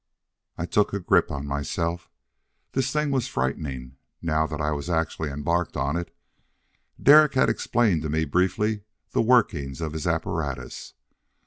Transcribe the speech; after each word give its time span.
I 0.57 0.65
took 0.65 0.93
a 0.93 0.99
grip 0.99 1.29
on 1.29 1.45
myself. 1.45 2.09
This 2.71 2.91
thing 2.91 3.11
was 3.11 3.27
frightening, 3.27 3.97
now 4.19 4.47
that 4.47 4.59
I 4.59 4.69
actually 4.99 5.29
was 5.29 5.37
embarked 5.37 5.77
on 5.77 5.95
it. 5.95 6.11
Derek 6.99 7.35
had 7.35 7.49
explained 7.51 8.01
to 8.01 8.09
me 8.09 8.25
briefly 8.25 8.81
the 9.11 9.21
workings 9.21 9.79
of 9.79 9.93
his 9.93 10.07
apparatus. 10.07 10.95